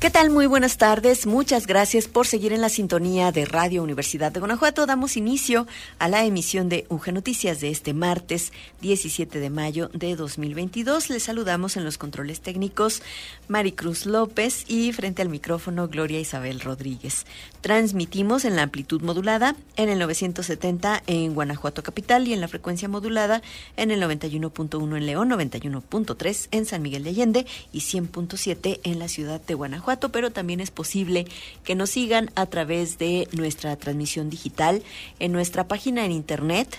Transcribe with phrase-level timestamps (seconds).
[0.00, 0.30] ¿Qué tal?
[0.30, 1.26] Muy buenas tardes.
[1.26, 4.86] Muchas gracias por seguir en la sintonía de Radio Universidad de Guanajuato.
[4.86, 5.66] Damos inicio
[5.98, 8.50] a la emisión de UG Noticias de este martes
[8.80, 11.10] 17 de mayo de 2022.
[11.10, 13.02] Les saludamos en los controles técnicos
[13.48, 17.26] Maricruz López y frente al micrófono Gloria Isabel Rodríguez.
[17.60, 22.88] Transmitimos en la amplitud modulada en el 970 en Guanajuato Capital y en la frecuencia
[22.88, 23.42] modulada
[23.76, 29.06] en el 91.1 en León, 91.3 en San Miguel de Allende y 100.7 en la
[29.06, 31.26] ciudad de Guanajuato pero también es posible
[31.64, 34.82] que nos sigan a través de nuestra transmisión digital
[35.18, 36.78] en nuestra página en internet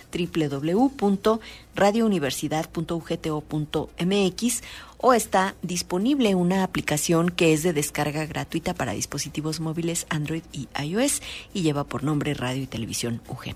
[1.75, 4.61] www.radiouniversidad.ugto.mx
[5.03, 10.67] o está disponible una aplicación que es de descarga gratuita para dispositivos móviles Android y
[10.79, 11.23] iOS
[11.53, 13.55] y lleva por nombre Radio y Televisión UG.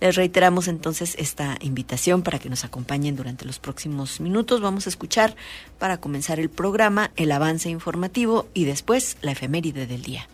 [0.00, 4.60] Les reiteramos entonces esta invitación para que nos acompañen durante los próximos minutos.
[4.60, 5.34] Vamos a escuchar
[5.78, 10.28] para comenzar el programa el avance informativo y después la efeméride del día.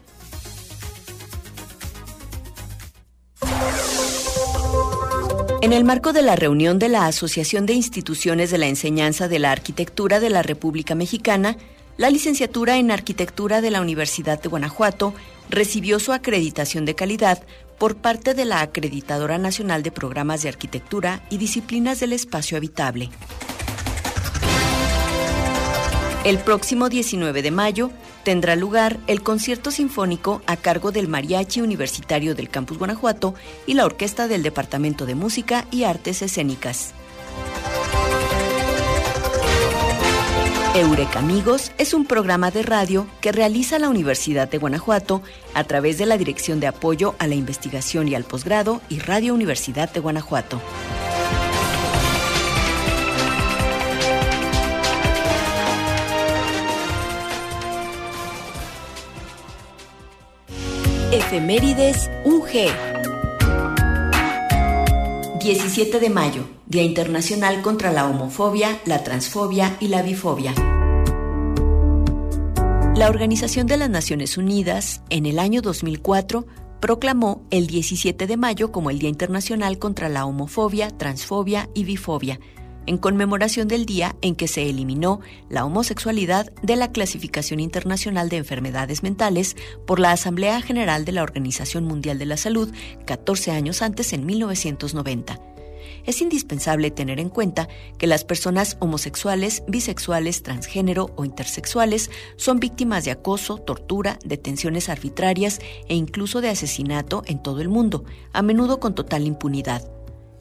[5.61, 9.41] En el marco de la reunión de la Asociación de Instituciones de la Enseñanza de
[9.41, 11.57] la Arquitectura de la República Mexicana,
[11.97, 15.15] la licenciatura en Arquitectura de la Universidad de Guanajuato
[15.51, 17.43] recibió su acreditación de calidad
[17.77, 23.11] por parte de la Acreditadora Nacional de Programas de Arquitectura y Disciplinas del Espacio Habitable.
[26.25, 27.91] El próximo 19 de mayo
[28.25, 33.35] tendrá lugar el concierto sinfónico a cargo del Mariachi Universitario del Campus Guanajuato
[33.67, 36.93] y la Orquesta del Departamento de Música y Artes Escénicas.
[40.75, 45.23] Eureka Amigos es un programa de radio que realiza la Universidad de Guanajuato
[45.55, 49.35] a través de la Dirección de Apoyo a la Investigación y al Posgrado y Radio
[49.35, 50.61] Universidad de Guanajuato.
[61.29, 62.71] Efemérides UG.
[65.39, 70.55] 17 de mayo, Día Internacional contra la Homofobia, la Transfobia y la Bifobia.
[72.97, 76.47] La Organización de las Naciones Unidas, en el año 2004,
[76.81, 82.41] proclamó el 17 de mayo como el Día Internacional contra la Homofobia, Transfobia y Bifobia,
[82.89, 88.39] en conmemoración del día en que se eliminó la homosexualidad de la Clasificación Internacional de
[88.39, 89.57] Enfermedades Mentales
[89.87, 92.73] por la Asamblea General de la Organización Mundial de la Salud
[93.05, 95.39] 14 años antes, en 1990
[96.05, 97.69] es indispensable tener en cuenta
[97.99, 105.61] que las personas homosexuales, bisexuales, transgénero o intersexuales son víctimas de acoso, tortura, detenciones arbitrarias
[105.87, 109.98] e incluso de asesinato en todo el mundo, a menudo con total impunidad.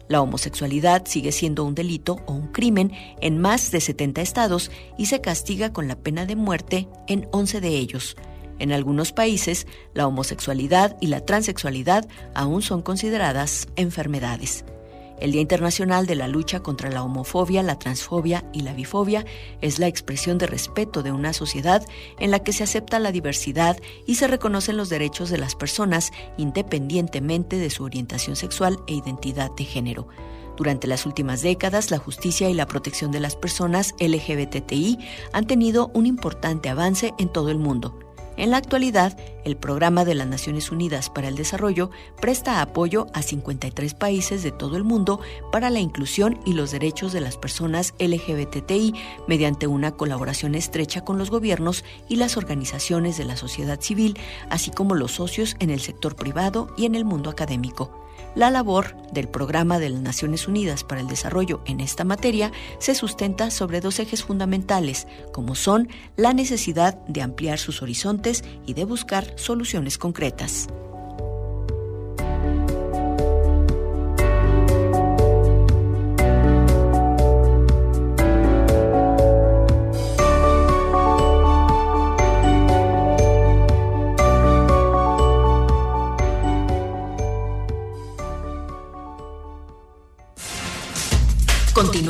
[0.08, 5.06] La homosexualidad sigue siendo un delito o un crimen en más de 70 estados y
[5.06, 8.16] se castiga con la pena de muerte en 11 de ellos.
[8.58, 14.64] En algunos países, la homosexualidad y la transexualidad aún son consideradas enfermedades.
[15.20, 19.24] El Día Internacional de la Lucha contra la Homofobia, la Transfobia y la Bifobia
[19.60, 21.84] es la expresión de respeto de una sociedad
[22.20, 26.12] en la que se acepta la diversidad y se reconocen los derechos de las personas
[26.36, 30.06] independientemente de su orientación sexual e identidad de género.
[30.56, 34.98] Durante las últimas décadas, la justicia y la protección de las personas LGBTI
[35.32, 38.07] han tenido un importante avance en todo el mundo.
[38.38, 41.90] En la actualidad, el Programa de las Naciones Unidas para el Desarrollo
[42.20, 45.18] presta apoyo a 53 países de todo el mundo
[45.50, 48.94] para la inclusión y los derechos de las personas LGBTI
[49.26, 54.16] mediante una colaboración estrecha con los gobiernos y las organizaciones de la sociedad civil,
[54.50, 58.07] así como los socios en el sector privado y en el mundo académico.
[58.34, 62.94] La labor del Programa de las Naciones Unidas para el Desarrollo en esta materia se
[62.94, 68.84] sustenta sobre dos ejes fundamentales, como son la necesidad de ampliar sus horizontes y de
[68.84, 70.68] buscar soluciones concretas.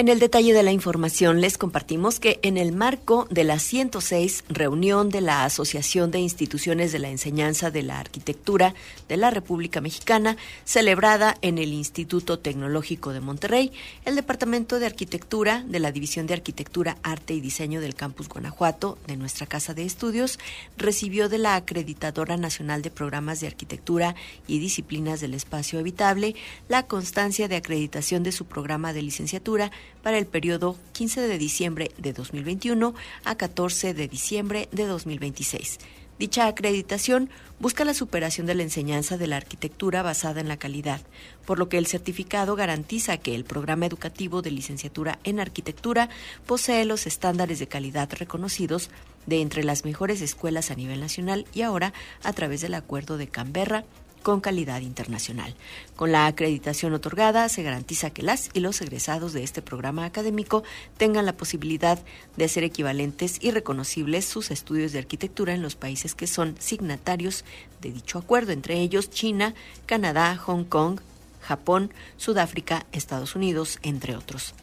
[0.00, 4.44] En el detalle de la información les compartimos que en el marco de la 106
[4.48, 8.72] reunión de la Asociación de Instituciones de la Enseñanza de la Arquitectura
[9.10, 13.72] de la República Mexicana, celebrada en el Instituto Tecnológico de Monterrey,
[14.06, 18.96] el Departamento de Arquitectura de la División de Arquitectura, Arte y Diseño del Campus Guanajuato
[19.06, 20.38] de nuestra Casa de Estudios
[20.78, 24.14] recibió de la Acreditadora Nacional de Programas de Arquitectura
[24.46, 26.36] y Disciplinas del Espacio Habitable
[26.70, 29.70] la constancia de acreditación de su programa de licenciatura
[30.02, 32.94] para el periodo 15 de diciembre de 2021
[33.24, 35.78] a 14 de diciembre de 2026.
[36.20, 41.00] Dicha acreditación busca la superación de la enseñanza de la arquitectura basada en la calidad,
[41.46, 46.10] por lo que el certificado garantiza que el programa educativo de licenciatura en arquitectura
[46.44, 48.90] posee los estándares de calidad reconocidos
[49.24, 53.28] de entre las mejores escuelas a nivel nacional y ahora a través del acuerdo de
[53.28, 53.84] Canberra
[54.22, 55.54] con calidad internacional.
[55.96, 60.62] Con la acreditación otorgada se garantiza que las y los egresados de este programa académico
[60.96, 61.98] tengan la posibilidad
[62.36, 67.44] de hacer equivalentes y reconocibles sus estudios de arquitectura en los países que son signatarios
[67.80, 69.54] de dicho acuerdo, entre ellos China,
[69.86, 71.00] Canadá, Hong Kong,
[71.40, 74.54] Japón, Sudáfrica, Estados Unidos, entre otros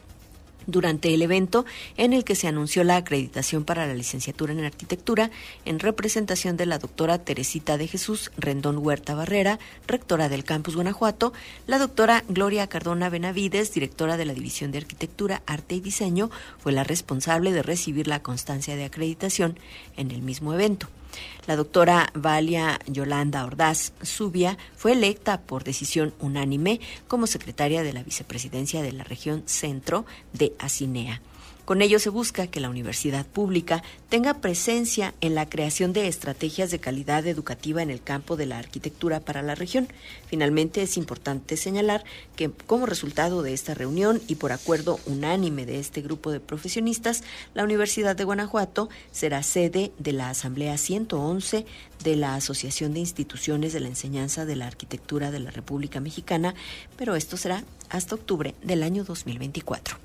[0.68, 1.64] durante el evento
[1.96, 5.32] en el que se anunció la acreditación para la licenciatura en arquitectura
[5.64, 11.32] en representación de la doctora Teresita de Jesús Rendón Huerta Barrera, rectora del campus Guanajuato,
[11.66, 16.72] la doctora Gloria Cardona Benavides, directora de la División de Arquitectura, Arte y Diseño, fue
[16.72, 19.58] la responsable de recibir la constancia de acreditación
[19.96, 20.88] en el mismo evento.
[21.46, 28.02] La doctora Valia Yolanda Ordaz Zubia fue electa por decisión unánime como secretaria de la
[28.02, 31.20] vicepresidencia de la región centro de Asinea.
[31.68, 36.70] Con ello se busca que la universidad pública tenga presencia en la creación de estrategias
[36.70, 39.86] de calidad educativa en el campo de la arquitectura para la región.
[40.28, 42.04] Finalmente, es importante señalar
[42.36, 47.22] que como resultado de esta reunión y por acuerdo unánime de este grupo de profesionistas,
[47.52, 51.66] la Universidad de Guanajuato será sede de la Asamblea 111
[52.02, 56.54] de la Asociación de Instituciones de la Enseñanza de la Arquitectura de la República Mexicana,
[56.96, 59.98] pero esto será hasta octubre del año 2024.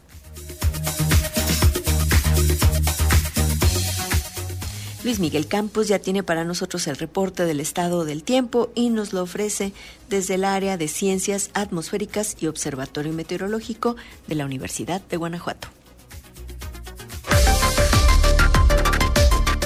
[5.03, 9.11] Luis Miguel Campos ya tiene para nosotros el reporte del estado del tiempo y nos
[9.11, 9.73] lo ofrece
[10.09, 13.97] desde el área de Ciencias Atmosféricas y Observatorio Meteorológico
[14.27, 15.67] de la Universidad de Guanajuato.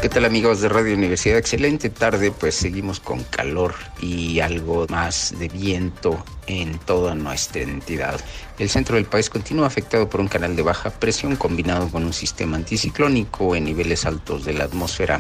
[0.08, 1.38] ¿Qué tal amigos de Radio Universidad?
[1.38, 8.18] Excelente tarde, pues seguimos con calor y algo más de viento en toda nuestra entidad.
[8.58, 12.14] El centro del país continúa afectado por un canal de baja presión combinado con un
[12.14, 15.20] sistema anticiclónico en niveles altos de la atmósfera.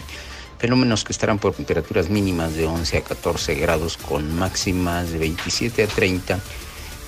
[0.57, 5.83] Fenómenos que estarán por temperaturas mínimas de 11 a 14 grados con máximas de 27
[5.83, 6.39] a 30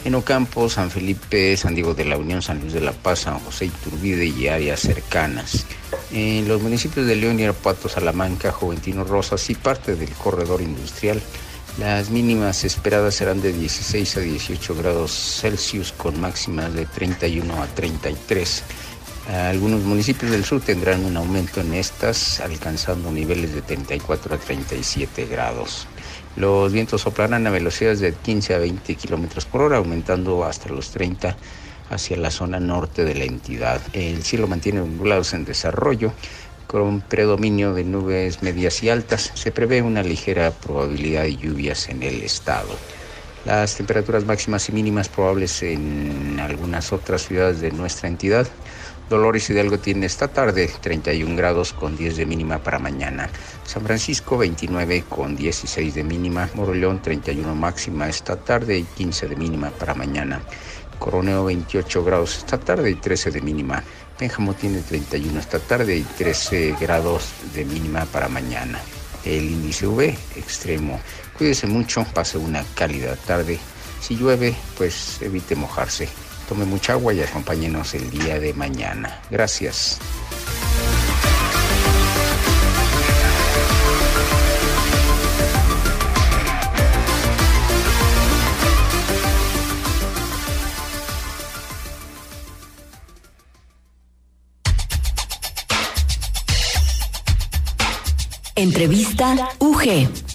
[0.06, 3.40] en Ocampo, San Felipe, San Diego de la Unión, San Luis de la Paz, San
[3.40, 5.66] José Iturbide y áreas cercanas.
[6.12, 11.22] En los municipios de León, Irapuato, Salamanca, Juventino Rosas y parte del corredor industrial,
[11.78, 17.68] las mínimas esperadas serán de 16 a 18 grados Celsius con máximas de 31 a
[17.68, 18.63] 33.
[19.30, 25.25] Algunos municipios del sur tendrán un aumento en estas, alcanzando niveles de 34 a 37
[25.28, 25.88] grados.
[26.36, 30.92] Los vientos soplarán a velocidades de 15 a 20 kilómetros por hora, aumentando hasta los
[30.92, 31.36] 30
[31.90, 33.81] hacia la zona norte de la entidad.
[33.94, 36.14] El cielo mantiene nublados en desarrollo
[36.68, 39.31] con predominio de nubes medias y altas.
[39.33, 42.69] Se prevé una ligera probabilidad de lluvias en el estado.
[43.45, 48.48] Las temperaturas máximas y mínimas probables en algunas otras ciudades de nuestra entidad
[49.09, 53.28] Dolores Hidalgo tiene esta tarde 31 grados con 10 de mínima para mañana.
[53.66, 56.47] San Francisco 29 con 16 de mínima.
[56.54, 60.44] Moroleón 31 máxima esta tarde y 15 de mínima para mañana.
[60.99, 63.83] Coroneo 28 grados esta tarde y 13 de mínima.
[64.19, 68.80] Pénjamo tiene 31 esta tarde y 13 grados de mínima para mañana.
[69.25, 70.99] El índice V extremo.
[71.35, 73.57] Cuídese mucho, pase una cálida tarde.
[74.01, 76.07] Si llueve, pues evite mojarse.
[76.49, 79.21] Tome mucha agua y acompáñenos el día de mañana.
[79.29, 79.99] Gracias.
[98.56, 100.29] Entrevista UG.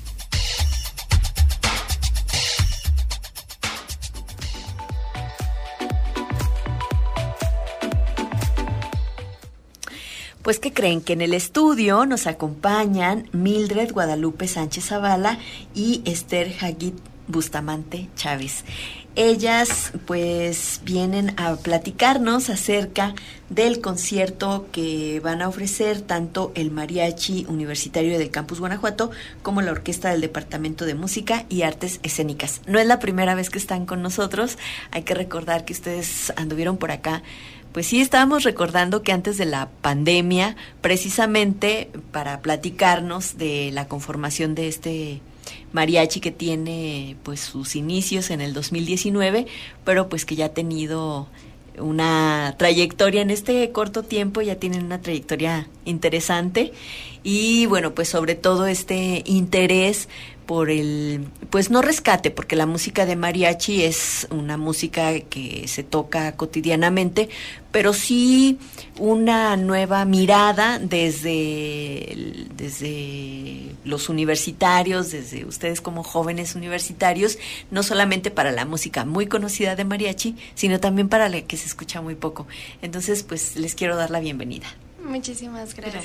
[10.45, 15.39] Pues que creen que en el estudio nos acompañan Mildred Guadalupe Sánchez Zavala
[15.75, 16.95] y Esther Hagit
[17.29, 18.65] Bustamante Chávez.
[19.17, 23.15] Ellas pues vienen a platicarnos acerca
[23.49, 29.73] del concierto que van a ofrecer tanto el Mariachi Universitario del Campus Guanajuato como la
[29.73, 32.61] Orquesta del Departamento de Música y Artes Escénicas.
[32.67, 34.59] No es la primera vez que están con nosotros,
[34.91, 37.23] hay que recordar que ustedes anduvieron por acá
[37.75, 44.55] pues sí, estábamos recordando que antes de la pandemia, precisamente para platicarnos de la conformación
[44.55, 45.21] de este
[45.73, 49.49] mariachi que tiene pues sus inicios en el 2019,
[49.85, 51.27] pero pues que ya ha tenido
[51.77, 56.73] una trayectoria en este corto tiempo, ya tienen una trayectoria interesante.
[57.25, 60.09] Y bueno, pues sobre todo este interés
[60.47, 65.83] por el, pues no rescate, porque la música de mariachi es una música que se
[65.83, 67.29] toca cotidianamente,
[67.73, 68.59] pero sí
[68.99, 77.39] una nueva mirada desde, desde los universitarios, desde ustedes como jóvenes universitarios,
[77.71, 81.67] no solamente para la música muy conocida de mariachi, sino también para la que se
[81.67, 82.47] escucha muy poco.
[82.83, 84.67] Entonces, pues les quiero dar la bienvenida.
[85.05, 86.05] Muchísimas gracias.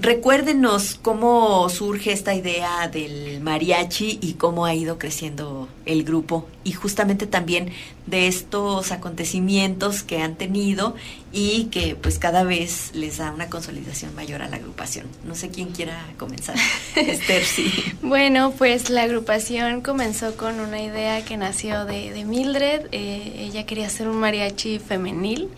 [0.00, 6.72] Recuérdenos cómo surge esta idea del mariachi y cómo ha ido creciendo el grupo y
[6.72, 7.70] justamente también
[8.06, 10.94] de estos acontecimientos que han tenido
[11.32, 15.06] y que pues cada vez les da una consolidación mayor a la agrupación.
[15.24, 16.56] No sé quién quiera comenzar.
[16.96, 17.70] Esther, sí.
[18.02, 22.86] Bueno, pues la agrupación comenzó con una idea que nació de, Mildred.
[22.92, 25.48] Eh, ella quería hacer un mariachi femenil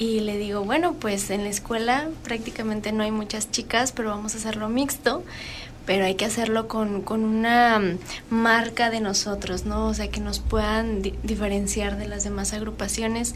[0.00, 4.34] y le digo, bueno, pues en la escuela prácticamente no hay muchas chicas, pero vamos
[4.34, 5.22] a hacerlo mixto,
[5.84, 7.82] pero hay que hacerlo con, con una
[8.30, 9.88] marca de nosotros, ¿no?
[9.88, 13.34] O sea, que nos puedan diferenciar de las demás agrupaciones.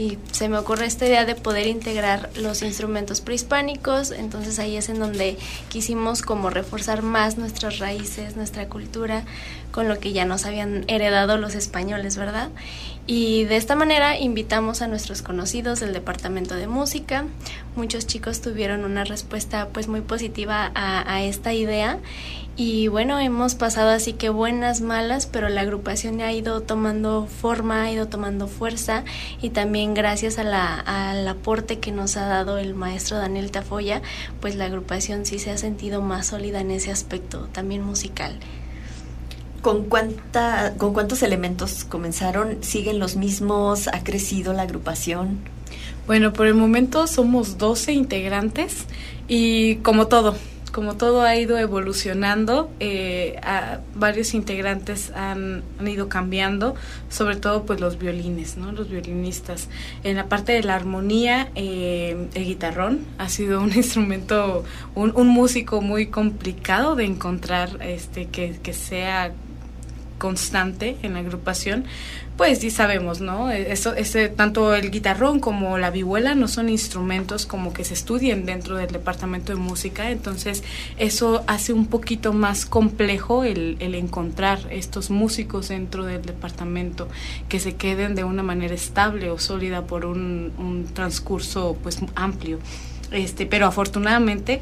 [0.00, 4.88] Y se me ocurre esta idea de poder integrar los instrumentos prehispánicos, entonces ahí es
[4.88, 5.36] en donde
[5.68, 9.24] quisimos como reforzar más nuestras raíces, nuestra cultura,
[9.72, 12.48] con lo que ya nos habían heredado los españoles, ¿verdad?
[13.06, 17.26] Y de esta manera invitamos a nuestros conocidos del departamento de música.
[17.76, 21.98] Muchos chicos tuvieron una respuesta pues muy positiva a, esta idea
[22.62, 27.84] y bueno, hemos pasado así que buenas, malas, pero la agrupación ha ido tomando forma,
[27.84, 29.02] ha ido tomando fuerza
[29.40, 34.02] y también gracias a la, al aporte que nos ha dado el maestro Daniel Tafoya,
[34.42, 38.38] pues la agrupación sí se ha sentido más sólida en ese aspecto, también musical.
[39.62, 42.62] ¿Con, cuánta, ¿Con cuántos elementos comenzaron?
[42.62, 43.88] ¿Siguen los mismos?
[43.88, 45.38] ¿Ha crecido la agrupación?
[46.06, 48.84] Bueno, por el momento somos 12 integrantes
[49.28, 50.36] y como todo,
[50.70, 53.40] como todo ha ido evolucionando, eh,
[53.94, 56.74] varios integrantes han, ido cambiando,
[57.08, 58.72] sobre todo pues los violines, ¿no?
[58.72, 59.68] Los violinistas.
[60.04, 65.28] En la parte de la armonía, eh, el guitarrón ha sido un instrumento, un, un,
[65.28, 69.32] músico muy complicado de encontrar, este, que, que sea
[70.20, 71.86] constante en la agrupación,
[72.36, 73.50] pues sí sabemos, ¿no?
[73.50, 78.46] Eso, ese, tanto el guitarrón como la vihuela no son instrumentos como que se estudien
[78.46, 80.62] dentro del departamento de música, entonces
[80.98, 87.08] eso hace un poquito más complejo el, encontrar estos músicos dentro del departamento
[87.48, 92.58] que se queden de una manera estable o sólida por un, un transcurso pues amplio.
[93.10, 94.60] Este, pero afortunadamente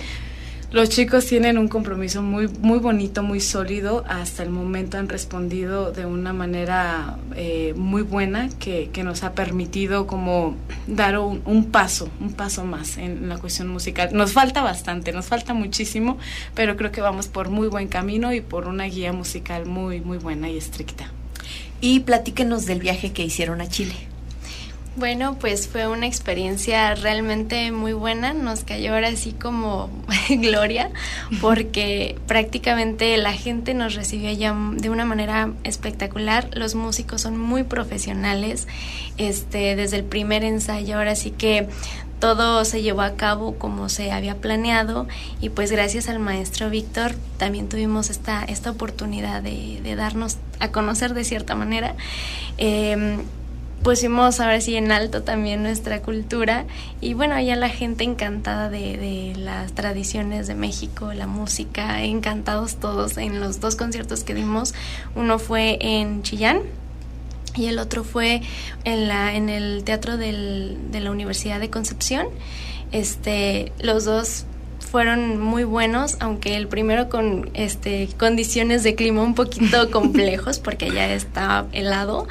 [0.70, 4.04] los chicos tienen un compromiso muy, muy bonito, muy sólido.
[4.06, 10.06] Hasta el momento han respondido de una manera eh, muy buena que, nos ha permitido
[10.06, 10.56] como
[10.86, 14.10] dar un, paso, un paso más en la cuestión musical.
[14.12, 16.18] Nos falta bastante, nos falta muchísimo,
[16.54, 20.18] pero creo que vamos por muy buen camino y por una guía musical muy, muy
[20.18, 21.10] buena y estricta.
[21.80, 23.94] Y platíquenos del viaje que hicieron a Chile.
[24.98, 29.90] Bueno, pues fue una experiencia realmente muy buena, nos cayó ahora así como
[30.28, 30.90] gloria,
[31.40, 37.62] porque prácticamente la gente nos recibió ya de una manera espectacular, los músicos son muy
[37.62, 38.66] profesionales,
[39.18, 41.68] este, desde el primer ensayo, ahora sí que
[42.18, 45.06] todo se llevó a cabo como se había planeado.
[45.40, 51.14] Y pues gracias al maestro Víctor también tuvimos esta, esta oportunidad de, darnos a conocer
[51.14, 51.94] de cierta manera.
[52.56, 53.18] Eh,
[53.82, 56.66] pusimos ahora sí en alto también nuestra cultura
[57.00, 62.76] y bueno, allá la gente encantada de, de, las tradiciones de México, la música, encantados
[62.76, 64.74] todos en los dos conciertos que dimos.
[65.14, 66.62] Uno fue en Chillán
[67.54, 68.42] y el otro fue
[68.84, 72.26] en, la, en el Teatro del, de la Universidad de Concepción.
[72.92, 74.44] Este, los dos
[74.88, 80.90] fueron muy buenos, aunque el primero con este condiciones de clima un poquito complejos porque
[80.90, 82.26] ya está helado.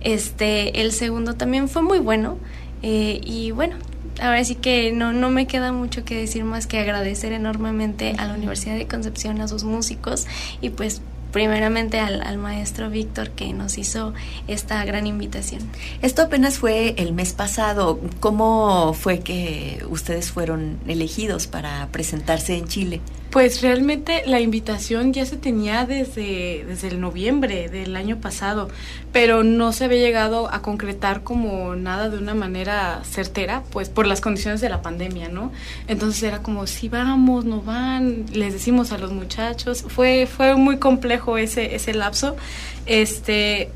[0.00, 2.38] Este, el segundo también fue muy bueno
[2.82, 3.76] eh, y bueno,
[4.20, 8.26] ahora sí que no, no me queda mucho que decir más que agradecer enormemente a
[8.26, 10.26] la Universidad de Concepción, a sus músicos
[10.60, 11.00] y pues
[11.32, 14.12] primeramente al, al maestro Víctor que nos hizo
[14.46, 15.62] esta gran invitación.
[16.02, 17.98] Esto apenas fue el mes pasado.
[18.20, 23.00] ¿Cómo fue que ustedes fueron elegidos para presentarse en Chile?
[23.32, 28.68] Pues realmente la invitación ya se tenía desde, desde el noviembre del año pasado,
[29.10, 34.06] pero no se había llegado a concretar como nada de una manera certera, pues por
[34.06, 35.50] las condiciones de la pandemia, ¿no?
[35.88, 40.76] Entonces era como, si vamos, no van, les decimos a los muchachos, fue, fue muy
[40.76, 42.36] complejo ese, ese lapso.
[42.84, 43.70] Este,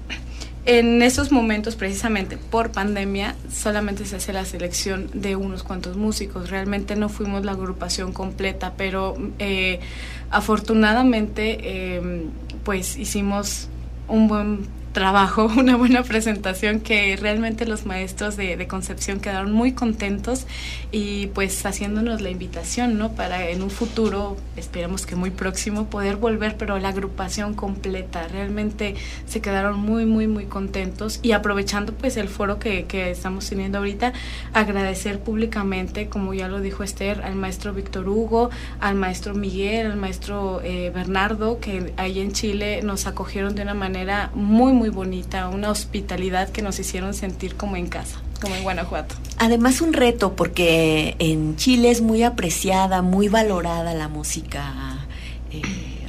[0.67, 6.51] en esos momentos, precisamente por pandemia, solamente se hace la selección de unos cuantos músicos.
[6.51, 9.79] Realmente no fuimos la agrupación completa, pero eh,
[10.31, 12.27] afortunadamente, eh,
[12.65, 13.69] pues hicimos
[14.09, 14.67] un buen
[14.97, 20.47] trabajo, una buena presentación que realmente los maestros de, Concepción quedaron muy contentos
[20.91, 23.13] y pues haciéndonos la invitación, ¿no?
[23.13, 28.95] Para en un futuro, esperemos que muy próximo, poder volver, pero la agrupación completa, realmente
[29.27, 33.79] se quedaron muy, muy, muy contentos y aprovechando pues el foro que, que estamos teniendo
[33.79, 34.15] ahorita,
[34.55, 38.49] agradecer públicamente, como ya lo dijo Esther, al maestro Víctor Hugo,
[38.81, 43.75] al maestro Miguel, al maestro eh, Bernardo, que ahí en Chile nos acogieron de una
[43.75, 48.63] manera muy, muy bonita, una hospitalidad que nos hicieron sentir como en casa, como en
[48.63, 49.15] Guanajuato.
[49.39, 55.07] Además un reto porque en Chile es muy apreciada, muy valorada la música.
[55.51, 55.63] Eh,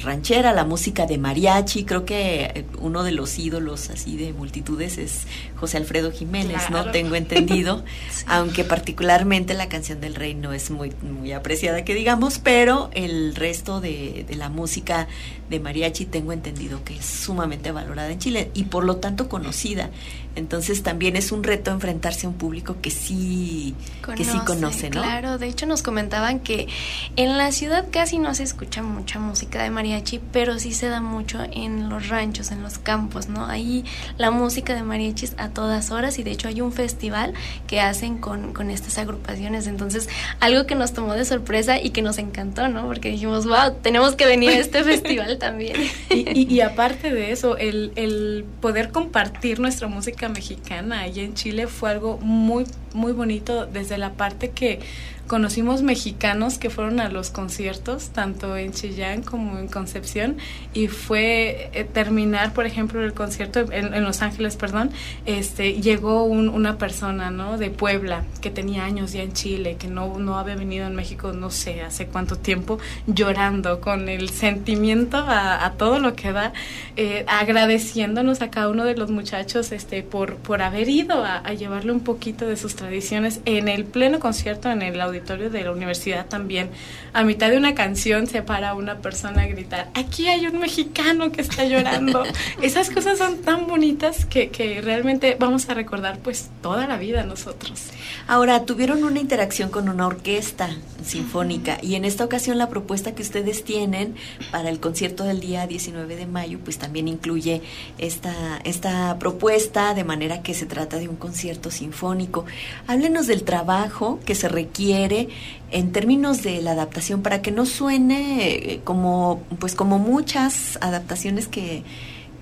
[0.07, 1.83] ranchera, la música de mariachi.
[1.83, 6.91] Creo que eh, uno de los ídolos así de multitudes es José Alfredo Jiménez, ¿no?
[6.91, 7.83] Tengo entendido,
[8.25, 13.35] aunque particularmente la canción del rey no es muy, muy apreciada, que digamos, pero el
[13.35, 15.07] resto de, de la música
[15.49, 19.89] de mariachi tengo entendido que es sumamente valorada en Chile y por lo tanto conocida.
[20.35, 23.73] Entonces también es un reto enfrentarse a un público que sí
[24.03, 25.01] conoce, que sí conoce, ¿no?
[25.01, 26.67] Claro, de hecho nos comentaban que
[27.15, 31.01] en la ciudad casi no se escucha mucha música de mariachi, pero sí se da
[31.01, 33.47] mucho en los ranchos, en los campos, ¿no?
[33.47, 33.83] Ahí
[34.19, 37.33] la música de mariachi es a todas horas y de hecho hay un festival
[37.65, 39.65] que hacen con, con estas agrupaciones.
[39.65, 40.07] Entonces,
[40.39, 42.85] algo que nos tomó de sorpresa y que nos encantó, ¿no?
[42.85, 45.75] Porque dijimos, wow, tenemos que venir a este festival también.
[46.09, 51.67] Y, y, aparte de eso, el, el poder compartir nuestra música mexicana allá en Chile
[51.67, 54.79] fue algo muy, muy bonito desde la parte que
[55.27, 60.37] conocimos mexicanos que fueron a los conciertos, tanto en Chillán como en Concepción,
[60.73, 64.91] y fue eh, terminar, por ejemplo, el concierto en, Los Ángeles, perdón,
[65.25, 67.57] este, llegó una persona, ¿no?
[67.57, 71.33] De Puebla, que tenía años ya en Chile, que no, no había venido en México,
[71.33, 76.53] no sé, hace cuánto tiempo, llorando, con el sentimiento a, todo lo que da,
[76.95, 81.91] eh, agradeciéndonos a cada uno de los muchachos, este, por, por haber ido a, llevarle
[81.91, 86.25] un poquito de sus tradiciones en el pleno concierto, en el auditorio de la universidad
[86.25, 86.69] también,
[87.11, 91.31] a mitad de una canción se para una persona a gritar, aquí hay un mexicano
[91.31, 92.23] que está llorando.
[92.61, 97.23] Esas cosas son tan bonitas que, que realmente vamos a recordar pues toda la vida
[97.23, 97.87] nosotros.
[98.27, 100.69] Ahora, tuvieron una interacción con una orquesta
[101.03, 104.15] sinfónica y en esta ocasión la propuesta que ustedes tienen
[104.51, 107.61] para el concierto del día 19 de mayo pues también incluye
[107.97, 112.45] esta, esta propuesta de manera que se trata de un concierto sinfónico.
[112.87, 115.29] Háblenos del trabajo que se requiere
[115.71, 121.47] en términos de la adaptación para que no suene eh, como pues como muchas adaptaciones
[121.47, 121.83] que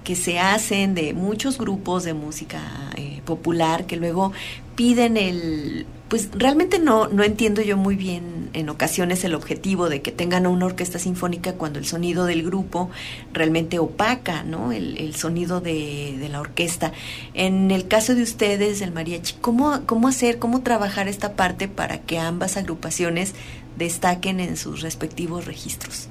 [0.06, 2.62] que se hacen de muchos grupos de música
[2.96, 4.32] eh, popular que luego
[4.76, 10.02] piden el pues realmente no no entiendo yo muy bien en ocasiones el objetivo de
[10.02, 12.90] que tengan una orquesta sinfónica cuando el sonido del grupo
[13.34, 16.94] realmente opaca no el, el sonido de, de, la orquesta.
[17.34, 22.00] En el caso de ustedes el mariachi cómo cómo hacer cómo trabajar esta parte para
[22.00, 23.34] que ambas agrupaciones
[23.78, 26.10] destaquen en sus respectivos registros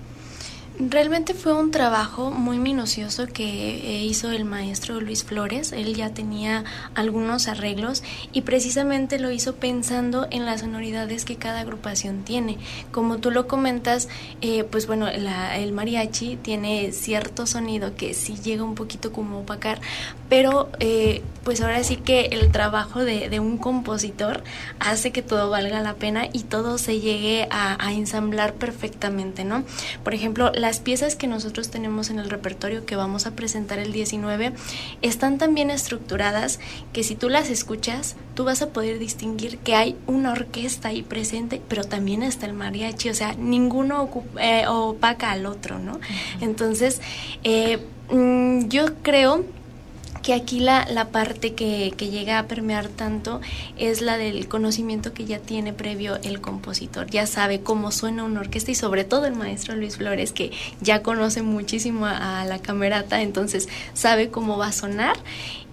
[0.76, 5.70] Realmente fue un trabajo muy minucioso que eh, hizo el maestro Luis Flores.
[5.70, 6.64] Él ya tenía
[6.96, 12.58] algunos arreglos y precisamente lo hizo pensando en las sonoridades que cada agrupación tiene.
[12.90, 14.08] Como tú lo comentas,
[14.40, 19.80] eh, pues bueno, el mariachi tiene cierto sonido que sí llega un poquito como opacar,
[20.35, 24.42] pero eh, pues ahora sí que el trabajo de, un compositor
[24.81, 29.62] hace que todo valga la pena y todo se llegue a, a ensamblar perfectamente, ¿no?
[30.03, 33.92] Por ejemplo, las piezas que nosotros tenemos en el repertorio que vamos a presentar el
[33.92, 34.55] 19
[35.03, 36.59] están tan bien estructuradas
[36.92, 41.03] que si tú las escuchas, tú vas a poder distinguir que hay una orquesta ahí
[41.03, 46.01] presente, pero también está el mariachi, o sea, ninguno eh, opaca al otro, ¿no?
[46.40, 47.01] Entonces,
[47.44, 47.79] eh,
[48.11, 49.44] mm, yo creo
[50.24, 53.42] que aquí la, la parte que, que, llega a permear tanto
[53.76, 57.10] es la del conocimiento que ya tiene previo el compositor.
[57.10, 61.02] Ya sabe cómo suena una orquesta y sobre todo el maestro Luis Flores, que ya
[61.02, 65.18] conoce muchísimo a, a la camerata, entonces sabe cómo va a sonar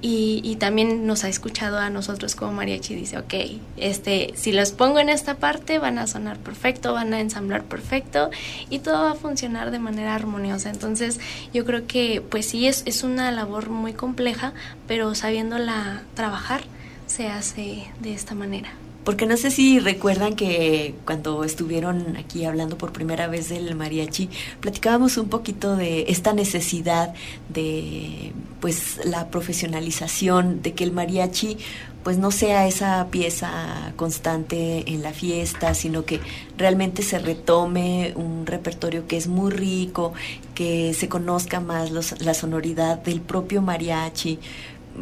[0.02, 3.34] y, y, también nos ha escuchado a nosotros como mariachi dice ok
[3.78, 8.32] este si los pongo en esta parte van a sonar perfecto van a ensamblar perfecto
[8.70, 10.70] y todo va a funcionar de manera armoniosa.
[10.70, 11.20] Entonces
[11.54, 14.54] yo creo que pues sí es, es una labor muy compleja
[14.88, 16.64] pero sabiéndola trabajar
[17.08, 18.72] se hace de esta manera
[19.04, 24.30] porque no sé si recuerdan que cuando estuvieron aquí hablando por primera vez del mariachi,
[24.60, 27.14] platicábamos un poquito de esta necesidad
[27.50, 31.58] de pues la profesionalización, de que el mariachi
[32.04, 36.20] pues no sea esa pieza constante en la fiesta, sino que
[36.58, 40.14] realmente se retome un repertorio que es muy rico,
[40.56, 44.40] que se conozca más los, la sonoridad del propio mariachi,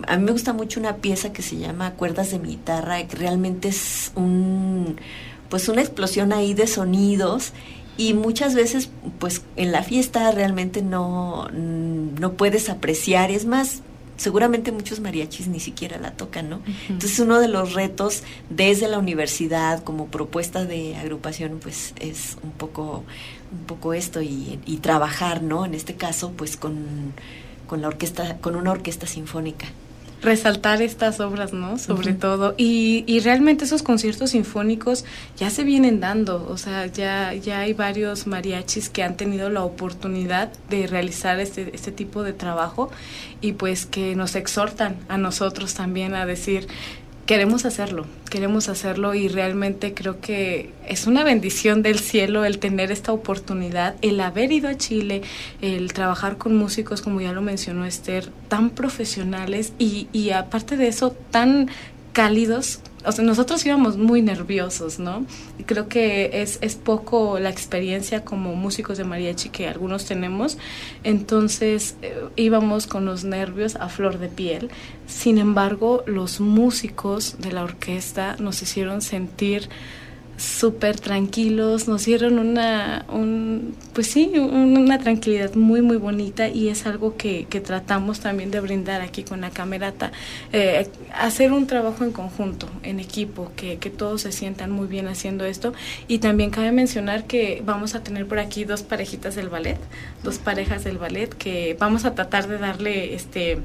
[0.08, 3.16] a mí me gusta mucho una pieza que se llama Cuerdas de mi guitarra, que
[3.16, 4.98] realmente es un
[5.50, 7.54] pues una explosión ahí de sonidos
[7.98, 13.82] y muchas veces pues en la fiesta realmente no, no puedes apreciar, es más,
[14.16, 16.62] seguramente muchos mariachis ni siquiera la tocan, ¿no?
[16.88, 22.52] Entonces uno de los retos desde la universidad como propuesta de agrupación pues es un
[22.52, 23.04] poco,
[23.52, 25.66] un poco esto y, y trabajar, ¿no?
[25.66, 27.14] En este caso pues con
[27.70, 29.68] con la orquesta, con una orquesta sinfónica
[30.22, 31.78] resaltar estas obras, ¿no?
[31.78, 32.20] Sobre uh -huh.
[32.20, 32.56] todo.
[32.58, 35.06] Y, y, realmente esos conciertos sinfónicos
[35.38, 39.64] ya se vienen dando, o sea, ya, ya hay varios mariachis que han tenido la
[39.64, 42.92] oportunidad de realizar este, este tipo de trabajo
[43.42, 46.68] y pues que nos exhortan a nosotros también a decir,
[47.30, 52.92] queremos hacerlo, queremos hacerlo y realmente creo que es una bendición del cielo el tener
[52.92, 55.22] esta oportunidad, el haber ido a Chile,
[55.62, 60.88] el trabajar con músicos, como ya lo mencionó Esther, tan profesionales y, y aparte de
[60.88, 61.70] eso, tan
[62.20, 65.26] cálidos o sea, nosotros íbamos muy nerviosos, ¿no?
[65.58, 70.58] Y creo que es, es poco la experiencia como músicos de mariachi que algunos tenemos,
[71.06, 74.70] entonces eh, íbamos con los nervios a flor de piel.
[75.08, 79.70] Sin embargo, los músicos de la orquesta nos hicieron sentir
[80.40, 86.86] súper tranquilos, nos dieron una, un, pues sí, una tranquilidad muy, muy bonita y es
[86.86, 90.12] algo que, que tratamos también de brindar aquí con la camerata,
[90.54, 95.08] eh, hacer un trabajo en conjunto, en equipo, que, que todos se sientan muy bien
[95.08, 95.74] haciendo esto.
[96.08, 99.78] Y también cabe mencionar que vamos a tener por aquí dos parejitas del ballet,
[100.24, 103.60] dos parejas del ballet que vamos a tratar de darle este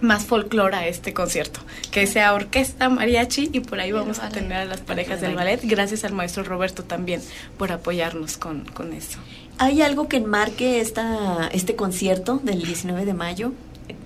[0.00, 4.58] más folclore a este concierto, que sea orquesta, mariachi y por ahí vamos a tener
[4.58, 7.20] a las parejas del ballet, gracias al maestro Roberto también
[7.56, 9.18] por apoyarnos con, con eso.
[9.58, 13.52] ¿Hay algo que enmarque esta, este concierto del 19 de mayo?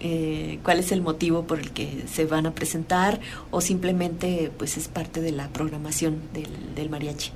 [0.00, 4.76] Eh, ¿Cuál es el motivo por el que se van a presentar o simplemente pues
[4.76, 7.32] es parte de la programación del, del mariachi?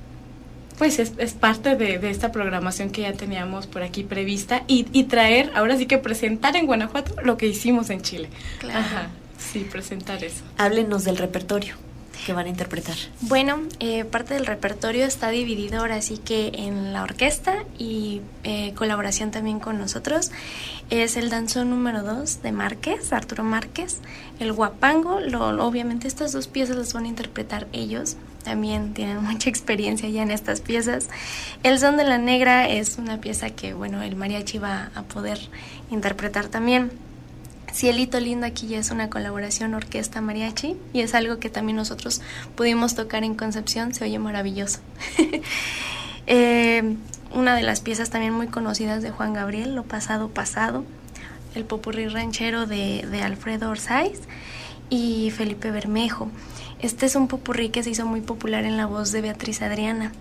[0.78, 4.86] Pues es, es parte de, de, esta programación que ya teníamos por aquí prevista y,
[4.92, 8.28] y, traer, ahora sí que presentar en Guanajuato lo que hicimos en Chile.
[8.58, 8.80] Claro.
[8.80, 9.08] Ajá,
[9.38, 10.42] sí, presentar eso.
[10.58, 11.85] Háblenos del repertorio
[12.24, 12.96] que van a interpretar.
[13.20, 18.72] Bueno, eh, parte del repertorio está dividido ahora sí que en la orquesta y eh,
[18.74, 20.30] colaboración también con nosotros.
[20.90, 23.98] Es el danzón número 2 de Márquez, Arturo Márquez,
[24.38, 25.16] el guapango,
[25.60, 30.30] obviamente estas dos piezas las van a interpretar ellos, también tienen mucha experiencia ya en
[30.30, 31.08] estas piezas.
[31.62, 35.38] El son de la negra es una pieza que, bueno, el mariachi va a poder
[35.90, 36.92] interpretar también.
[37.76, 42.22] Cielito Lindo aquí ya es una colaboración orquesta mariachi y es algo que también nosotros
[42.54, 44.78] pudimos tocar en Concepción, se oye maravilloso.
[46.26, 46.96] eh,
[47.34, 50.86] una de las piezas también muy conocidas de Juan Gabriel, Lo Pasado Pasado,
[51.54, 54.20] el popurrí ranchero de, de Alfredo Orsáiz
[54.88, 56.30] y Felipe Bermejo.
[56.80, 60.12] Este es un popurrí que se hizo muy popular en la voz de Beatriz Adriana.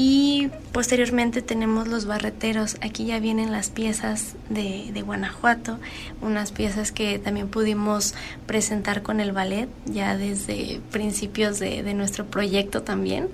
[0.00, 2.76] Y posteriormente tenemos los barreteros.
[2.82, 5.80] Aquí ya vienen las piezas de, de, Guanajuato,
[6.22, 8.14] unas piezas que también pudimos
[8.46, 13.26] presentar con el ballet ya desde principios de, de nuestro proyecto también.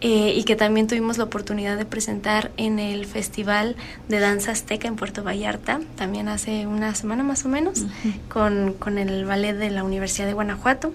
[0.00, 3.76] Eh, y que también tuvimos la oportunidad de presentar en el Festival
[4.08, 8.28] de Danza Azteca en Puerto Vallarta, también hace una semana más o menos, uh -huh.
[8.28, 10.92] con, con el ballet de la Universidad de Guanajuato.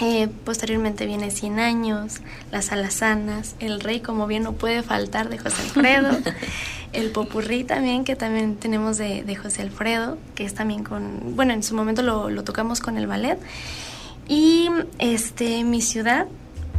[0.00, 5.38] Eh, posteriormente viene Cien Años, Las Alazanas, El Rey, como bien no puede faltar, de
[5.38, 6.18] José Alfredo,
[6.92, 11.52] el Popurrí también, que también tenemos de, de, José Alfredo, que es también con, bueno,
[11.52, 13.38] en su momento lo, lo, tocamos con el ballet,
[14.26, 16.26] y este Mi Ciudad,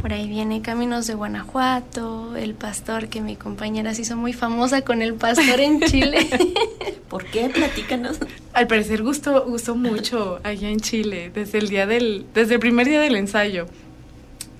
[0.00, 4.82] Por ahí viene Caminos de Guanajuato, El Pastor, que mi compañera se hizo muy famosa
[4.82, 6.28] con El Pastor en Chile.
[7.08, 7.48] ¿Por qué?
[7.48, 8.18] Platícanos.
[8.52, 12.86] Al parecer gustó, gustó mucho allá en Chile, desde el día del, desde el primer
[12.86, 13.66] día del ensayo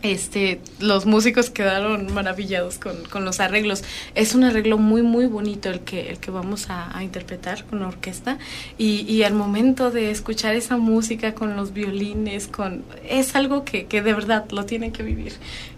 [0.03, 3.83] este, los músicos quedaron maravillados con, los arreglos.
[4.15, 7.89] Es un arreglo muy, muy bonito el que, el que vamos a, interpretar con la
[7.89, 8.39] orquesta.
[8.79, 14.01] Y, al momento de escuchar esa música con los violines, con es algo que, de
[14.01, 15.35] verdad lo tienen que vivir.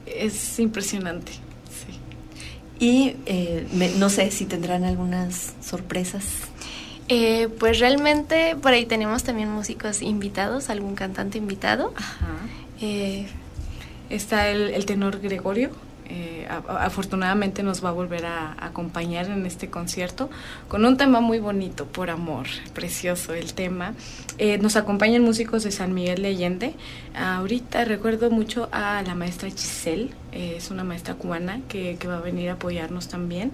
[0.07, 1.33] Es impresionante.
[2.81, 3.67] Y eh,
[3.99, 6.25] no sé si tendrán algunas sorpresas.
[7.09, 11.93] Eh, pues realmente por ahí tenemos también músicos invitados, algún cantante invitado.
[11.97, 12.37] Ajá.
[12.81, 13.27] Eh,
[14.11, 15.71] Está el, tenor Gregorio,
[16.11, 20.31] eh, afortunadamente nos va a volver a, acompañar en este concierto
[20.67, 23.93] con un tema muy bonito, por amor, precioso el tema.
[24.39, 26.75] Eh, nos acompañan músicos de San Miguel de Allende.
[27.15, 32.21] ahorita recuerdo mucho a la maestra Giselle, eh, es una maestra cubana que, va a
[32.21, 33.53] venir a apoyarnos también.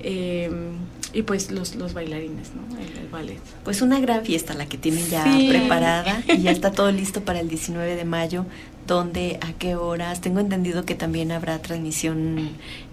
[0.00, 2.78] y pues los, los bailarines, ¿no?
[2.78, 3.40] El, ballet.
[3.62, 7.38] Pues una gran fiesta la que tienen ya preparada y ya está todo listo para
[7.38, 8.44] el 19 de mayo
[8.86, 10.20] dónde, a qué horas.
[10.20, 12.50] Tengo entendido que también habrá transmisión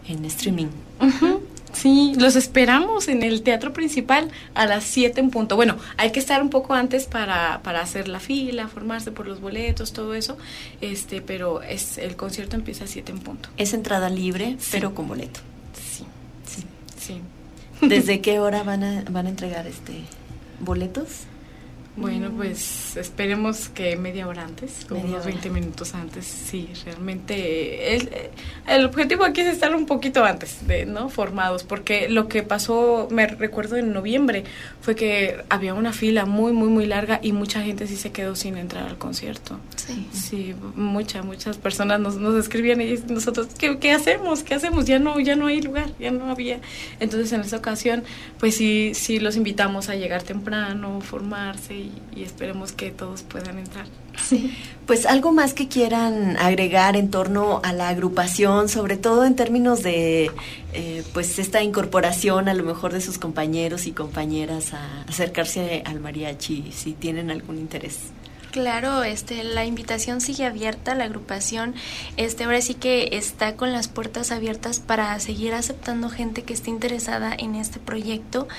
[0.08, 0.68] en streaming.
[1.74, 5.56] Sí, los esperamos en el teatro principal a las 7 en punto.
[5.56, 9.40] Bueno, hay que estar un poco antes para, para hacer la fila, formarse por los
[9.40, 10.38] boletos, todo eso,
[10.82, 13.50] este, pero es el concierto empieza a 7 en punto.
[13.58, 15.40] Es entrada libre, pero con boleto.
[15.74, 16.04] Sí,
[16.46, 16.66] sí,
[17.00, 17.22] sí.
[17.88, 19.94] ¿Desde qué hora van a, van a entregar este
[20.60, 21.26] boletos?
[21.98, 22.38] Bueno, mm.
[22.38, 28.10] pues esperemos que media hora antes, como unos 20 minutos antes, sí, realmente el,
[28.68, 31.10] el, objetivo aquí es estar un poquito antes de, ¿no?
[31.10, 34.46] Formados, porque lo que pasó, me recuerdo en noviembre,
[34.80, 38.36] fue que había una fila muy, muy, muy larga y mucha gente sí se quedó
[38.36, 39.60] sin entrar al concierto.
[39.76, 40.08] Sí.
[40.14, 44.44] Sí, muchas, muchas personas nos, nos escribían y nosotros, ¿qué, ¿qué hacemos?
[44.44, 44.86] ¿Qué hacemos?
[44.86, 46.62] Ya no, ya no hay lugar, ya no había.
[47.02, 48.06] Entonces en esa ocasión,
[48.40, 51.81] pues sí, sí los invitamos a llegar temprano, formarse
[52.16, 53.86] y, esperemos que todos puedan entrar.
[54.22, 54.56] Sí.
[54.86, 59.84] Pues algo más que quieran agregar en torno a la agrupación, sobre todo en términos
[59.84, 60.32] de
[60.74, 66.00] eh, pues esta incorporación a lo mejor de sus compañeros y compañeras a acercarse al
[66.00, 68.12] mariachi, si tienen algún interés.
[68.52, 71.74] Claro, este, la invitación sigue abierta, la agrupación,
[72.18, 76.70] este, ahora sí que está con las puertas abiertas para seguir aceptando gente que esté
[76.70, 78.50] interesada en este proyecto.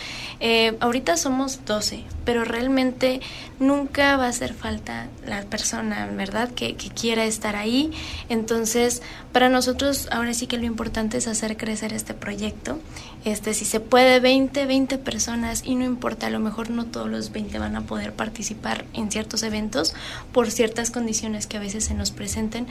[0.40, 3.20] Eh, ahorita somos 12, pero realmente
[3.61, 7.92] nunca va a hacer falta la persona, ¿verdad?, que, que quiera estar ahí.
[8.31, 12.78] Entonces, para nosotros, ahora sí que lo importante es hacer crecer este proyecto.
[13.25, 17.09] Este, si se puede, 20, 20 personas, y no importa, a lo mejor no todos
[17.09, 19.95] los 20 van a poder participar en ciertos eventos
[20.33, 22.67] por ciertas condiciones que a veces se nos presenten,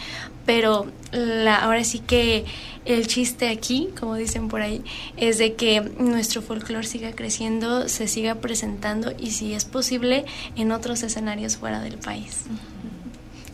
[0.45, 2.45] pero la, ahora sí que
[2.85, 4.83] el chiste aquí, como dicen por ahí,
[5.15, 10.71] es de que nuestro folclore siga creciendo, se siga presentando y si es posible en
[10.71, 12.45] otros escenarios fuera del país.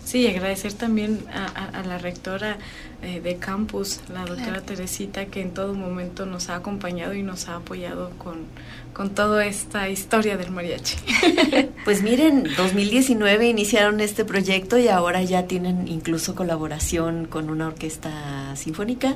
[0.07, 2.59] Sí, agradecer también a, la rectora
[3.01, 7.49] eh, de campus, la doctora Teresita, que en todo momento nos ha acompañado y nos
[7.49, 8.45] ha apoyado con,
[8.93, 10.95] con toda esta historia del mariachi.
[11.83, 18.36] Pues miren, 2019 iniciaron este proyecto y ahora ya tienen incluso colaboración con una orquesta
[18.57, 19.15] sinfónica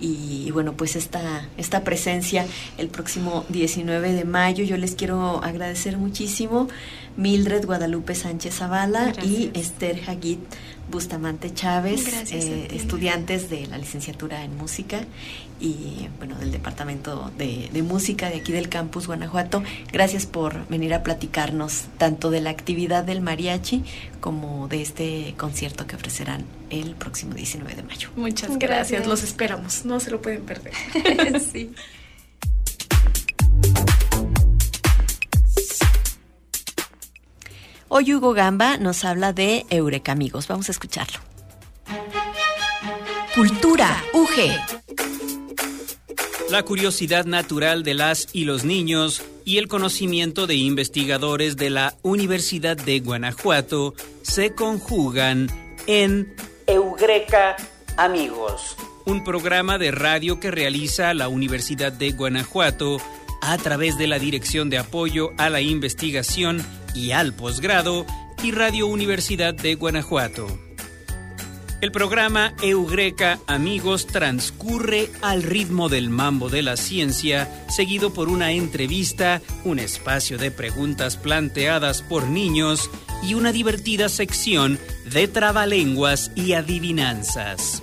[0.00, 2.46] y, bueno, pues esta, esta presencia
[2.78, 4.64] el próximo 19 de mayo.
[4.64, 6.68] Yo les quiero agradecer muchísimo
[7.16, 10.40] Mildred Guadalupe Sánchez Zavala y Esther Hagit
[10.90, 15.00] Bustamante Chávez, eh, estudiantes de la licenciatura en música
[15.62, 19.62] y bueno del departamento de, música de aquí del campus Guanajuato.
[19.92, 23.84] Gracias por venir a platicarnos tanto de la actividad del mariachi
[24.20, 28.10] como de este concierto que ofrecerán el próximo 19 de mayo.
[28.16, 29.06] Muchas gracias, gracias.
[29.06, 30.72] los esperamos, no se lo pueden perder.
[31.52, 31.72] sí.
[37.88, 40.48] Hoy Hugo Gamba nos habla de Eureka Amigos.
[40.48, 41.18] Vamos a escucharlo.
[43.34, 44.91] Cultura UG.
[46.52, 51.96] La curiosidad natural de las y los niños y el conocimiento de investigadores de la
[52.02, 55.48] Universidad de Guanajuato se conjugan
[55.86, 56.36] en
[56.66, 57.56] Eureka
[57.96, 62.98] Amigos, un programa de radio que realiza la Universidad de Guanajuato
[63.40, 66.62] a través de la Dirección de Apoyo a la Investigación
[66.94, 68.04] y al posgrado
[68.42, 70.48] y Radio Universidad de Guanajuato.
[71.82, 78.52] El programa Eugreca Amigos transcurre al ritmo del mambo de la ciencia, seguido por una
[78.52, 82.88] entrevista, un espacio de preguntas planteadas por niños
[83.24, 84.78] y una divertida sección
[85.12, 87.82] de trabalenguas y adivinanzas.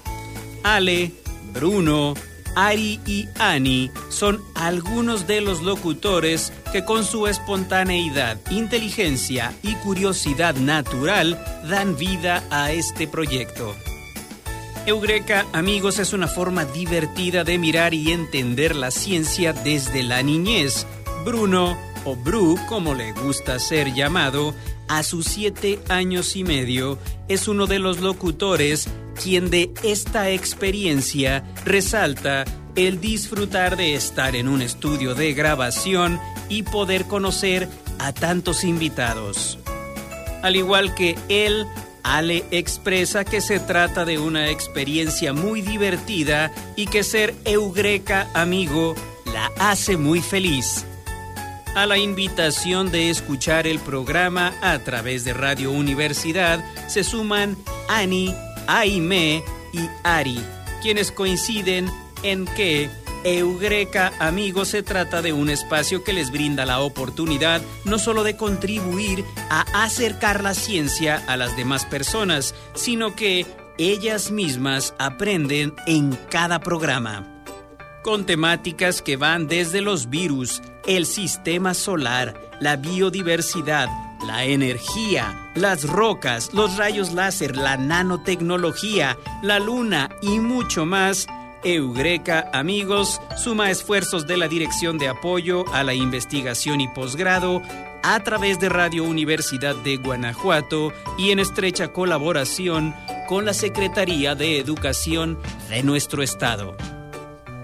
[0.64, 1.12] Ale,
[1.54, 2.14] Bruno,
[2.56, 10.56] Ari y Ani son algunos de los locutores que con su espontaneidad, inteligencia y curiosidad
[10.56, 11.38] natural
[11.70, 13.76] dan vida a este proyecto.
[14.86, 20.86] Eureka, amigos, es una forma divertida de mirar y entender la ciencia desde la niñez.
[21.26, 24.54] Bruno, o Bru, como le gusta ser llamado,
[24.88, 28.88] a sus siete años y medio, es uno de los locutores
[29.22, 36.63] quien de esta experiencia resalta el disfrutar de estar en un estudio de grabación y
[36.63, 37.68] poder conocer
[38.00, 39.60] a tantos invitados.
[40.42, 41.68] Al igual que él,
[42.04, 48.96] Ale expresa que se trata de una experiencia muy divertida y que ser Eugreca amigo
[49.26, 50.86] la hace muy feliz.
[51.76, 57.56] A la invitación de escuchar el programa a través de Radio Universidad se suman
[57.88, 58.34] Ani,
[58.68, 60.40] Aime y Ari,
[60.82, 61.90] quienes coinciden
[62.24, 62.90] en que
[63.23, 68.38] Eureka Amigos se trata de un espacio que les brinda la oportunidad no solo de
[68.38, 73.45] contribuir a acercar la ciencia a las demás personas, sino que
[73.77, 77.25] ellas mismas aprenden en cada programa.
[78.03, 83.89] Con temáticas que van desde los virus, el sistema solar, la biodiversidad,
[84.25, 91.27] la energía, las rocas, los rayos láser, la nanotecnología, la luna y mucho más,
[91.63, 97.62] Eureka Amigos suma esfuerzos de la Dirección de Apoyo a la Investigación y Posgrado
[98.04, 102.95] a través de Radio Universidad de Guanajuato y en estrecha colaboración
[103.28, 105.38] con la Secretaría de Educación
[105.69, 106.76] de nuestro estado.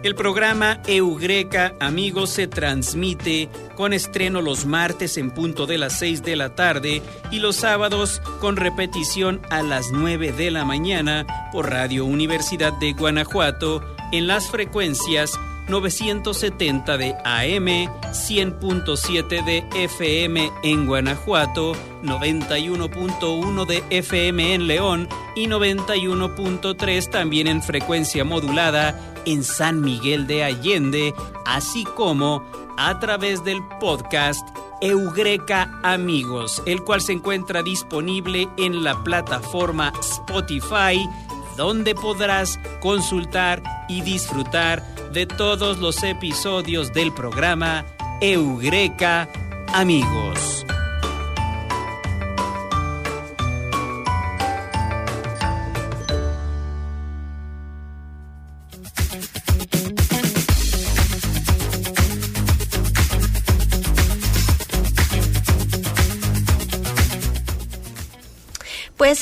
[0.05, 6.21] El programa Eureka Amigos se transmite con estreno los martes en punto de las 6
[6.21, 11.71] de la tarde y los sábados con repetición a las 9 de la mañana por
[11.71, 15.39] Radio Universidad de Guanajuato en las frecuencias
[15.69, 27.09] 970 de AM, 100.7 de FM en Guanajuato, 91.1 de FM en León y 91.3
[27.09, 31.13] también en frecuencia modulada en San Miguel de Allende,
[31.45, 32.43] así como
[32.77, 34.47] a través del podcast
[34.81, 41.07] Eureka Amigos, el cual se encuentra disponible en la plataforma Spotify,
[41.57, 44.83] donde podrás consultar y disfrutar
[45.13, 47.85] de todos los episodios del programa
[48.21, 49.29] Eureka
[49.73, 50.65] Amigos.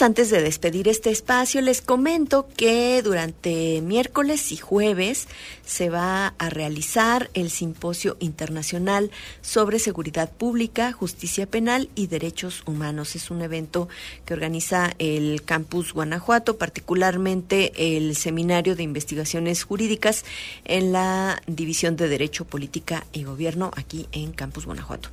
[0.01, 5.27] Antes de despedir este espacio, les comento que durante miércoles y jueves
[5.65, 13.15] se va a realizar el Simposio Internacional sobre Seguridad Pública, Justicia Penal y Derechos Humanos.
[13.15, 13.87] Es un evento
[14.25, 20.25] que organiza el Campus Guanajuato, particularmente el Seminario de Investigaciones Jurídicas
[20.65, 25.09] en la División de Derecho, Política y Gobierno aquí en Campus Guanajuato.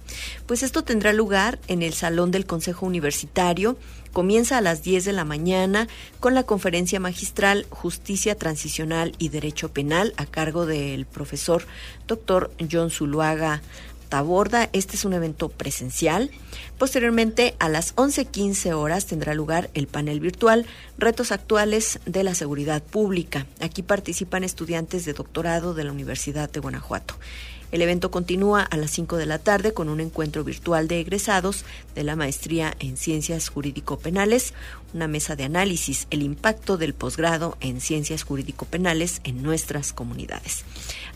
[0.46, 3.76] Pues esto tendrá lugar en el Salón del Consejo Universitario
[4.12, 9.72] comienza a las 10 de la mañana con la conferencia magistral Justicia Transicional y Derecho
[9.72, 11.64] Penal a cargo del profesor
[12.06, 13.62] doctor John Zuluaga
[14.10, 14.68] Taborda.
[14.72, 16.30] Este es un evento presencial.
[16.76, 20.66] Posteriormente, a las 11.15 horas tendrá lugar el panel virtual
[20.98, 23.46] Retos actuales de la seguridad pública.
[23.60, 27.14] Aquí participan estudiantes de doctorado de la Universidad de Guanajuato.
[27.72, 31.64] El evento continúa a las 5 de la tarde con un encuentro virtual de egresados
[31.94, 34.54] de la maestría en Ciencias Jurídico-Penales,
[34.92, 40.64] una mesa de análisis, el impacto del posgrado en Ciencias Jurídico-Penales en nuestras comunidades.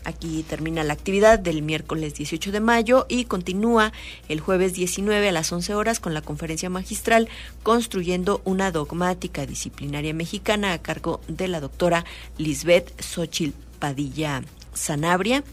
[0.05, 3.91] Aquí termina la actividad del miércoles 18 de mayo y continúa
[4.29, 7.27] el jueves 19 a las 11 horas con la conferencia magistral
[7.63, 12.05] Construyendo una dogmática disciplinaria mexicana a cargo de la doctora
[12.37, 15.43] Lisbeth Xochil Padilla Sanabria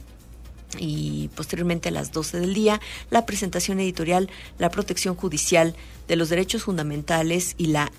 [0.78, 2.80] y posteriormente a las 12 del día
[3.10, 5.74] la presentación editorial La protección judicial
[6.08, 7.90] de los derechos fundamentales y la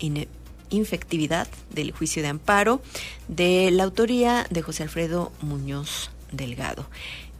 [0.69, 2.81] infectividad del juicio de amparo
[3.27, 6.88] de la autoría de José Alfredo Muñoz Delgado.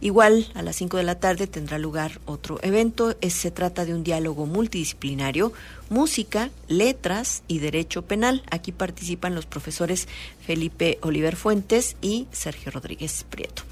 [0.04, 3.16] Igual a las 5 de la tarde tendrá lugar otro evento.
[3.26, 5.54] se trata de un diálogo multidisciplinario,
[5.88, 8.42] música, letras y derecho penal.
[8.50, 10.06] Aquí participan los profesores
[10.46, 13.62] Felipe Oliver Fuentes y Sergio Rodríguez Prieto.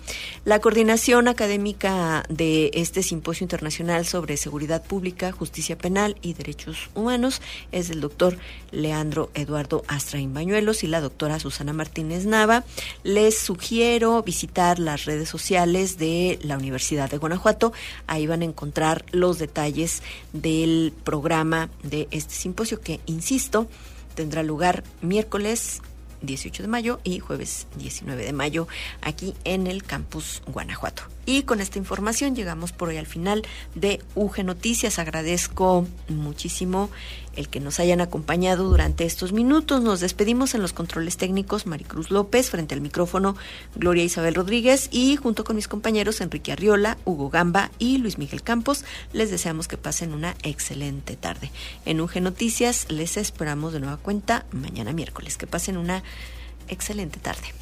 [0.45, 7.41] La coordinación académica de este simposio internacional sobre seguridad pública, justicia penal y derechos humanos
[7.71, 8.37] es del doctor
[8.71, 12.65] Leandro Eduardo Astraín Bañuelos y la doctora Susana Martínez Nava.
[13.05, 17.73] Les sugiero visitar las redes sociales de la Universidad de Guanajuato.
[18.07, 20.03] Ahí van a encontrar los detalles
[20.33, 23.69] del programa de este simposio que, insisto,
[24.15, 25.81] tendrá lugar miércoles
[26.23, 28.69] 18 de mayo y jueves 19 de mayo
[29.01, 31.05] aquí en el campus Guanajuato.
[31.25, 33.43] Y con esta información llegamos por hoy al final
[33.75, 34.99] de UG Noticias.
[34.99, 36.91] Agradezco muchísimo
[37.37, 39.83] el que nos hayan acompañado durante estos minutos.
[39.83, 43.37] Nos despedimos en los controles técnicos Maricruz López, frente al micrófono
[43.77, 48.43] Gloria Isabel Rodríguez y junto con mis compañeros Enrique Arriola, Hugo Gamba y Luis Miguel
[48.43, 51.51] Campos, les deseamos que pasen una excelente tarde.
[51.85, 55.37] En UG Noticias les esperamos de nueva cuenta mañana miércoles.
[55.37, 56.03] Que pasen una
[56.69, 57.62] excelente tarde.